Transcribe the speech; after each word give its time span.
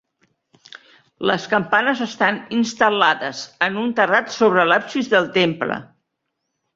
Les 1.31 1.43
campanes 1.49 1.99
estan 2.05 2.39
instal·lades 2.59 3.41
en 3.67 3.77
un 3.81 3.91
terrat 3.99 4.33
sobre 4.37 4.65
l'absis 4.71 5.11
del 5.13 5.29
temple. 5.37 5.77